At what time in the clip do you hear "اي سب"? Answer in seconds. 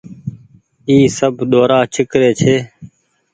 0.87-1.33